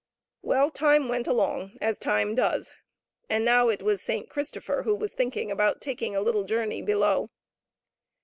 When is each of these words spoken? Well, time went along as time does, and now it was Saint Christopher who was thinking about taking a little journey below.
Well, 0.41 0.71
time 0.71 1.09
went 1.09 1.27
along 1.27 1.77
as 1.79 1.99
time 1.99 2.33
does, 2.33 2.73
and 3.29 3.45
now 3.45 3.69
it 3.69 3.83
was 3.83 4.01
Saint 4.01 4.31
Christopher 4.31 4.81
who 4.81 4.95
was 4.95 5.13
thinking 5.13 5.51
about 5.51 5.79
taking 5.79 6.15
a 6.15 6.21
little 6.21 6.43
journey 6.43 6.81
below. 6.81 7.29